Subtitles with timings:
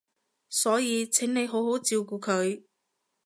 [0.49, 2.63] 所以請你好好照顧佢